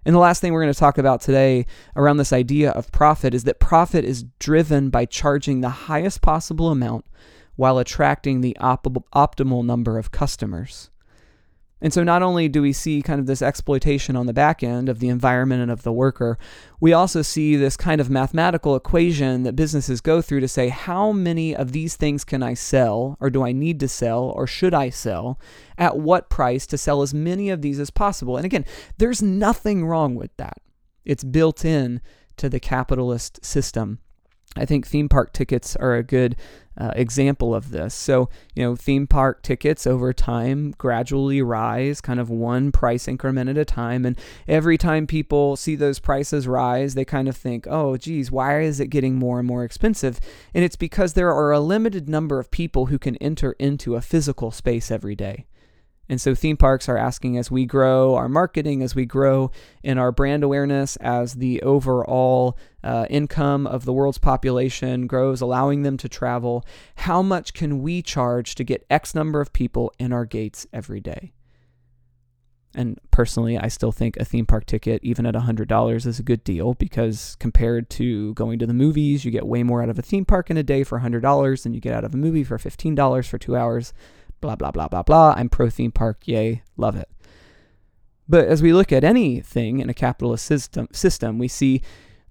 And 0.03 0.15
the 0.15 0.19
last 0.19 0.41
thing 0.41 0.51
we're 0.51 0.63
going 0.63 0.73
to 0.73 0.79
talk 0.79 0.97
about 0.97 1.21
today 1.21 1.65
around 1.95 2.17
this 2.17 2.33
idea 2.33 2.71
of 2.71 2.91
profit 2.91 3.33
is 3.33 3.43
that 3.43 3.59
profit 3.59 4.03
is 4.03 4.23
driven 4.39 4.89
by 4.89 5.05
charging 5.05 5.61
the 5.61 5.69
highest 5.69 6.21
possible 6.21 6.69
amount 6.69 7.05
while 7.55 7.77
attracting 7.77 8.41
the 8.41 8.57
op- 8.59 8.85
optimal 9.13 9.65
number 9.65 9.97
of 9.97 10.11
customers. 10.11 10.89
And 11.79 11.93
so 11.93 12.03
not 12.03 12.23
only 12.23 12.49
do 12.49 12.61
we 12.61 12.73
see 12.73 13.03
kind 13.03 13.19
of 13.19 13.27
this 13.27 13.41
exploitation 13.41 14.15
on 14.15 14.25
the 14.25 14.33
back 14.33 14.63
end 14.63 14.89
of 14.89 14.99
the 14.99 15.09
environment 15.09 15.61
and 15.61 15.69
of 15.69 15.83
the 15.83 15.91
worker, 15.91 16.37
we 16.79 16.91
also 16.91 17.21
see 17.21 17.55
this 17.55 17.77
kind 17.77 18.01
of 18.01 18.09
mathematical 18.09 18.75
equation 18.75 19.43
that 19.43 19.55
businesses 19.55 20.01
go 20.01 20.21
through 20.21 20.39
to 20.39 20.47
say 20.47 20.69
how 20.69 21.11
many 21.11 21.55
of 21.55 21.73
these 21.73 21.95
things 21.95 22.23
can 22.23 22.41
I 22.41 22.55
sell 22.55 23.15
or 23.19 23.29
do 23.29 23.43
I 23.45 23.51
need 23.51 23.79
to 23.81 23.87
sell 23.87 24.23
or 24.23 24.47
should 24.47 24.73
I 24.73 24.89
sell 24.89 25.39
at 25.77 25.97
what 25.97 26.29
price 26.29 26.65
to 26.67 26.77
sell 26.77 27.03
as 27.03 27.13
many 27.13 27.49
of 27.49 27.61
these 27.61 27.79
as 27.79 27.91
possible. 27.91 28.37
And 28.37 28.45
again, 28.45 28.65
there's 28.97 29.21
nothing 29.21 29.85
wrong 29.85 30.15
with 30.15 30.35
that. 30.37 30.57
It's 31.05 31.23
built 31.23 31.63
in 31.63 32.01
to 32.37 32.49
the 32.49 32.59
capitalist 32.59 33.45
system. 33.45 33.99
I 34.57 34.65
think 34.65 34.85
theme 34.85 35.09
park 35.09 35.33
tickets 35.33 35.75
are 35.75 35.95
a 35.95 36.03
good 36.03 36.35
uh, 36.77 36.91
example 36.95 37.55
of 37.55 37.71
this. 37.71 37.93
So, 37.93 38.29
you 38.53 38.63
know, 38.63 38.75
theme 38.75 39.07
park 39.07 39.41
tickets 39.41 39.87
over 39.87 40.13
time 40.13 40.75
gradually 40.77 41.41
rise, 41.41 42.01
kind 42.01 42.19
of 42.19 42.29
one 42.29 42.71
price 42.71 43.07
increment 43.07 43.49
at 43.49 43.57
a 43.57 43.65
time. 43.65 44.05
And 44.05 44.17
every 44.47 44.77
time 44.77 45.07
people 45.07 45.55
see 45.55 45.75
those 45.75 45.99
prices 45.99 46.47
rise, 46.47 46.93
they 46.93 47.05
kind 47.05 47.27
of 47.27 47.35
think, 47.35 47.65
oh, 47.67 47.97
geez, 47.97 48.31
why 48.31 48.61
is 48.61 48.79
it 48.79 48.87
getting 48.87 49.15
more 49.15 49.39
and 49.39 49.47
more 49.47 49.63
expensive? 49.63 50.19
And 50.53 50.63
it's 50.63 50.75
because 50.75 51.13
there 51.13 51.33
are 51.33 51.51
a 51.51 51.59
limited 51.59 52.07
number 52.07 52.39
of 52.39 52.51
people 52.51 52.87
who 52.87 52.99
can 52.99 53.15
enter 53.17 53.53
into 53.53 53.95
a 53.95 54.01
physical 54.01 54.51
space 54.51 54.91
every 54.91 55.15
day. 55.15 55.46
And 56.09 56.21
so 56.21 56.33
theme 56.33 56.57
parks 56.57 56.87
are 56.87 56.97
asking 56.97 57.37
as 57.37 57.51
we 57.51 57.65
grow 57.65 58.15
our 58.15 58.29
marketing, 58.29 58.81
as 58.81 58.95
we 58.95 59.05
grow 59.05 59.51
in 59.83 59.97
our 59.97 60.11
brand 60.11 60.43
awareness, 60.43 60.95
as 60.97 61.35
the 61.35 61.61
overall 61.63 62.57
uh, 62.83 63.05
income 63.09 63.67
of 63.67 63.83
the 63.83 63.93
world's 63.93 64.17
population 64.17 65.07
grows, 65.07 65.41
allowing 65.41 65.83
them 65.83 65.97
to 65.97 66.07
travel, 66.07 66.65
how 66.95 67.21
much 67.21 67.53
can 67.53 67.81
we 67.81 68.01
charge 68.01 68.55
to 68.55 68.63
get 68.63 68.85
X 68.89 69.13
number 69.13 69.41
of 69.41 69.51
people 69.51 69.91
in 69.99 70.13
our 70.13 70.25
gates 70.25 70.65
every 70.71 71.01
day? 71.01 71.33
And 72.75 72.99
personally, 73.11 73.57
I 73.57 73.69
still 73.69 73.91
think 73.91 74.17
a 74.17 74.25
theme 74.25 74.45
park 74.45 74.65
ticket, 74.65 75.03
even 75.03 75.25
at 75.25 75.33
$100, 75.33 76.05
is 76.05 76.19
a 76.19 76.23
good 76.23 76.43
deal 76.43 76.75
because 76.75 77.35
compared 77.39 77.89
to 77.91 78.33
going 78.35 78.59
to 78.59 78.67
the 78.67 78.73
movies, 78.73 79.25
you 79.25 79.31
get 79.31 79.47
way 79.47 79.63
more 79.63 79.81
out 79.81 79.89
of 79.89 79.97
a 79.97 80.03
theme 80.03 80.25
park 80.25 80.51
in 80.51 80.57
a 80.57 80.63
day 80.63 80.83
for 80.83 80.99
$100 80.99 81.63
than 81.63 81.73
you 81.73 81.81
get 81.81 81.93
out 81.93 82.03
of 82.03 82.13
a 82.13 82.17
movie 82.17 82.43
for 82.43 82.57
$15 82.57 83.27
for 83.27 83.37
two 83.39 83.55
hours 83.55 83.93
blah, 84.41 84.55
blah, 84.55 84.71
blah, 84.71 84.87
blah, 84.87 85.03
blah. 85.03 85.33
I'm 85.35 85.49
pro 85.49 85.69
theme 85.69 85.91
park. 85.91 86.27
Yay. 86.27 86.63
Love 86.75 86.95
it. 86.95 87.09
But 88.29 88.47
as 88.47 88.61
we 88.61 88.73
look 88.73 88.91
at 88.91 89.03
anything 89.03 89.79
in 89.79 89.89
a 89.89 89.93
capitalist 89.93 90.45
system, 90.45 90.87
system, 90.91 91.37
we 91.39 91.47
see 91.47 91.81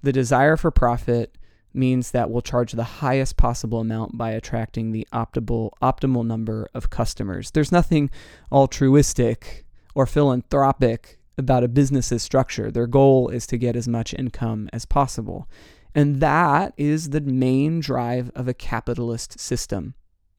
the 0.02 0.12
desire 0.12 0.56
for 0.56 0.70
profit 0.70 1.36
means 1.72 2.10
that 2.10 2.30
we'll 2.30 2.42
charge 2.42 2.72
the 2.72 2.84
highest 2.84 3.36
possible 3.36 3.80
amount 3.80 4.16
by 4.16 4.30
attracting 4.30 4.92
the 4.92 5.06
optimal 5.12 5.70
optimal 5.82 6.26
number 6.26 6.68
of 6.74 6.90
customers. 6.90 7.50
There's 7.50 7.72
nothing 7.72 8.10
altruistic 8.50 9.66
or 9.94 10.06
philanthropic 10.06 11.18
about 11.38 11.64
a 11.64 11.68
business's 11.68 12.22
structure. 12.22 12.70
Their 12.70 12.86
goal 12.86 13.28
is 13.28 13.46
to 13.48 13.58
get 13.58 13.76
as 13.76 13.86
much 13.86 14.14
income 14.14 14.68
as 14.72 14.86
possible. 14.86 15.48
And 15.94 16.20
that 16.20 16.72
is 16.76 17.10
the 17.10 17.20
main 17.20 17.80
drive 17.80 18.30
of 18.34 18.48
a 18.48 18.54
capitalist 18.54 19.38
system. 19.38 19.94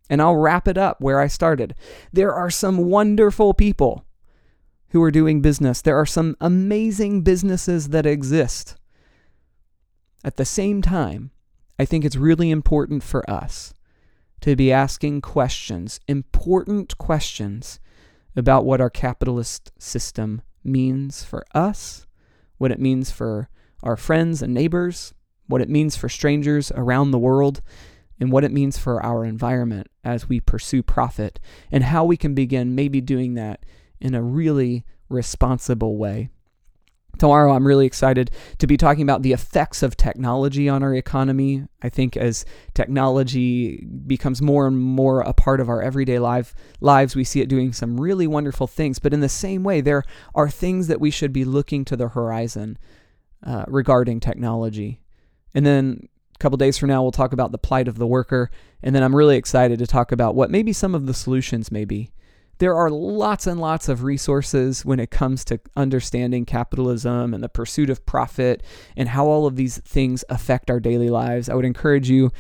And 0.10 0.22
I'll 0.22 0.36
wrap 0.36 0.68
it 0.68 0.78
up 0.78 1.02
where 1.02 1.20
I 1.20 1.28
started. 1.28 1.76
There 2.14 2.34
are 2.34 2.50
some 2.50 2.78
wonderful 2.78 3.54
people 3.54 4.06
who 4.92 5.04
are 5.04 5.12
doing 5.12 5.42
business, 5.42 5.82
there 5.82 6.00
are 6.00 6.06
some 6.06 6.36
amazing 6.40 7.22
businesses 7.22 7.90
that 7.90 8.06
exist. 8.06 8.78
At 10.24 10.38
the 10.38 10.46
same 10.46 10.82
time, 10.82 11.32
I 11.78 11.86
think 11.86 12.06
it's 12.06 12.16
really 12.16 12.50
important 12.50 13.04
for 13.04 13.30
us 13.30 13.74
to 14.42 14.56
be 14.56 14.72
asking 14.72 15.22
questions, 15.22 16.00
important 16.08 16.98
questions 16.98 17.80
about 18.36 18.66
what 18.66 18.80
our 18.80 18.90
capitalist 18.90 19.72
system 19.78 20.42
means 20.64 21.24
for 21.24 21.46
us, 21.54 22.06
what 22.58 22.72
it 22.72 22.80
means 22.80 23.12
for 23.12 23.50
our 23.84 23.98
friends 23.98 24.42
and 24.42 24.54
neighbors, 24.54 25.14
what 25.48 25.62
it 25.62 25.70
means 25.70 25.96
for 25.96 26.10
strangers 26.10 26.72
around 26.76 27.12
the 27.12 27.20
world, 27.20 27.62
and 28.20 28.32
what 28.32 28.44
it 28.44 28.52
means 28.52 28.78
for 28.78 29.04
our 29.04 29.24
environment 29.24 29.88
as 30.04 30.28
we 30.28 30.40
pursue 30.40 30.82
profit, 30.82 31.40
and 31.72 31.84
how 31.84 32.04
we 32.04 32.18
can 32.18 32.34
begin 32.34 32.76
maybe 32.76 33.02
doing 33.02 33.36
that 33.36 33.66
in 34.00 34.16
a 34.16 34.22
really 34.22 34.86
responsible 35.10 35.98
way. 35.98 36.30
Tomorrow, 37.18 37.54
I'm 37.54 37.66
really 37.66 37.88
excited 37.88 38.30
to 38.60 38.68
be 38.68 38.78
talking 38.78 39.02
about 39.02 39.24
the 39.24 39.34
effects 39.34 39.82
of 39.82 39.98
technology 39.98 40.70
on 40.70 40.84
our 40.84 40.94
economy. 40.94 41.66
I 41.82 41.90
think 41.90 42.16
as 42.16 42.46
technology 42.76 43.88
becomes 44.06 44.40
more 44.40 44.68
and 44.68 44.78
more 44.80 45.22
a 45.22 45.34
part 45.34 45.60
of 45.60 45.68
our 45.68 45.82
everyday 45.82 46.20
life, 46.20 46.54
lives, 46.80 47.16
we 47.16 47.24
see 47.24 47.42
it 47.42 47.50
doing 47.50 47.74
some 47.74 48.00
really 48.00 48.28
wonderful 48.28 48.68
things. 48.68 49.00
But 49.00 49.14
in 49.14 49.22
the 49.22 49.30
same 49.30 49.64
way, 49.64 49.82
there 49.82 50.04
are 50.36 50.50
things 50.50 50.88
that 50.88 51.02
we 51.02 51.10
should 51.10 51.34
be 51.34 51.44
looking 51.44 51.86
to 51.86 51.96
the 51.96 52.10
horizon 52.10 52.78
uh, 53.44 53.66
regarding 53.68 54.20
technology. 54.20 55.02
And 55.56 55.66
then 55.66 56.10
A 56.38 56.40
couple 56.40 56.58
days 56.58 56.78
from 56.78 56.90
now, 56.90 57.02
we'll 57.02 57.12
talk 57.12 57.34
about 57.34 57.52
the 57.52 57.58
plight 57.58 57.88
of 57.88 57.98
the 57.98 58.06
worker. 58.06 58.52
And 58.84 58.94
then 58.94 59.02
I'm 59.02 59.16
really 59.16 59.38
excited 59.38 59.80
to 59.80 59.88
talk 59.88 60.12
about 60.12 60.36
what 60.36 60.52
maybe 60.52 60.72
some 60.72 60.94
of 60.94 61.08
the 61.08 61.14
solutions 61.16 61.72
may 61.72 61.84
be. 61.84 62.12
There 62.60 62.76
are 62.76 62.92
lots 62.92 63.48
and 63.48 63.60
lots 63.60 63.90
of 63.90 64.04
resources 64.04 64.86
when 64.86 65.00
it 65.00 65.10
comes 65.10 65.44
to 65.46 65.60
understanding 65.76 66.46
capitalism 66.46 67.34
and 67.34 67.44
the 67.44 67.50
pursuit 67.50 67.90
of 67.90 68.06
profit 68.06 68.62
and 68.96 69.10
how 69.10 69.26
all 69.26 69.48
of 69.48 69.56
these 69.56 69.80
things 69.80 70.24
affect 70.30 70.70
our 70.70 70.80
daily 70.80 71.10
lives. 71.10 71.50
I 71.50 71.56
would 71.56 71.66
encourage 71.66 72.10
you 72.10 72.32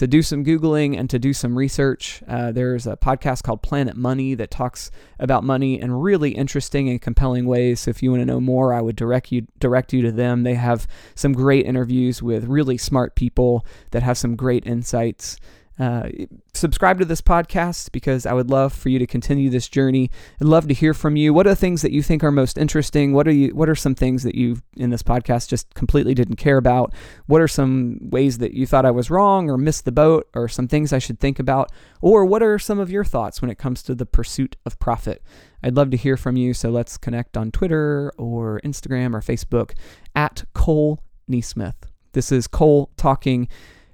to 0.00 0.06
do 0.06 0.22
some 0.22 0.42
Googling 0.42 0.98
and 0.98 1.10
to 1.10 1.18
do 1.18 1.34
some 1.34 1.58
research. 1.58 2.22
Uh, 2.26 2.50
there's 2.52 2.86
a 2.86 2.96
podcast 2.96 3.42
called 3.42 3.60
Planet 3.60 3.98
Money 3.98 4.32
that 4.32 4.50
talks 4.50 4.90
about 5.18 5.44
money 5.44 5.78
in 5.78 5.92
really 5.92 6.30
interesting 6.30 6.88
and 6.88 7.02
compelling 7.02 7.44
ways. 7.44 7.80
So 7.80 7.90
if 7.90 8.02
you 8.02 8.10
want 8.10 8.22
to 8.22 8.24
know 8.24 8.40
more, 8.40 8.72
I 8.72 8.80
would 8.80 8.96
direct 8.96 9.30
you 9.30 9.46
direct 9.58 9.92
you 9.92 10.00
to 10.00 10.10
them. 10.10 10.42
They 10.42 10.54
have 10.54 10.88
some 11.14 11.34
great 11.34 11.66
interviews 11.66 12.22
with 12.22 12.44
really 12.44 12.78
smart 12.78 13.14
people 13.14 13.66
that 13.90 14.02
have 14.02 14.16
some 14.16 14.36
great 14.36 14.66
insights. 14.66 15.36
Uh, 15.80 16.10
subscribe 16.52 16.98
to 16.98 17.06
this 17.06 17.22
podcast 17.22 17.90
because 17.90 18.26
I 18.26 18.34
would 18.34 18.50
love 18.50 18.70
for 18.70 18.90
you 18.90 18.98
to 18.98 19.06
continue 19.06 19.48
this 19.48 19.66
journey. 19.66 20.10
I'd 20.38 20.46
love 20.46 20.68
to 20.68 20.74
hear 20.74 20.92
from 20.92 21.16
you. 21.16 21.32
What 21.32 21.46
are 21.46 21.54
things 21.54 21.80
that 21.80 21.90
you 21.90 22.02
think 22.02 22.22
are 22.22 22.30
most 22.30 22.58
interesting? 22.58 23.14
What 23.14 23.26
are 23.26 23.32
you? 23.32 23.54
What 23.54 23.70
are 23.70 23.74
some 23.74 23.94
things 23.94 24.22
that 24.24 24.34
you 24.34 24.58
in 24.76 24.90
this 24.90 25.02
podcast 25.02 25.48
just 25.48 25.72
completely 25.72 26.12
didn't 26.12 26.36
care 26.36 26.58
about? 26.58 26.92
What 27.24 27.40
are 27.40 27.48
some 27.48 27.98
ways 28.02 28.36
that 28.38 28.52
you 28.52 28.66
thought 28.66 28.84
I 28.84 28.90
was 28.90 29.10
wrong 29.10 29.48
or 29.48 29.56
missed 29.56 29.86
the 29.86 29.92
boat, 29.92 30.28
or 30.34 30.48
some 30.48 30.68
things 30.68 30.92
I 30.92 30.98
should 30.98 31.18
think 31.18 31.38
about? 31.38 31.72
Or 32.02 32.26
what 32.26 32.42
are 32.42 32.58
some 32.58 32.78
of 32.78 32.90
your 32.90 33.04
thoughts 33.04 33.40
when 33.40 33.50
it 33.50 33.56
comes 33.56 33.82
to 33.84 33.94
the 33.94 34.04
pursuit 34.04 34.56
of 34.66 34.78
profit? 34.80 35.22
I'd 35.62 35.76
love 35.76 35.90
to 35.92 35.96
hear 35.96 36.18
from 36.18 36.36
you. 36.36 36.52
So 36.52 36.68
let's 36.68 36.98
connect 36.98 37.38
on 37.38 37.50
Twitter 37.50 38.12
or 38.18 38.60
Instagram 38.62 39.14
or 39.14 39.22
Facebook 39.22 39.72
at 40.14 40.44
Cole 40.52 41.00
NeSmith. 41.26 41.74
This 42.12 42.30
is 42.30 42.46
Cole 42.46 42.90
talking 42.98 43.48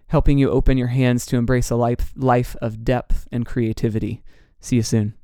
helping 0.09 0.39
you 0.39 0.51
open 0.51 0.79
your 0.79 0.89
hands 0.89 1.27
to 1.27 1.37
embrace 1.37 1.71
a 1.71 1.77
life, 1.77 2.13
life 2.17 2.57
of 2.61 2.85
depth 2.85 3.27
and 3.33 3.45
creativity. 3.45 4.23
See 4.61 4.77
you 4.77 4.83
soon. 4.83 5.15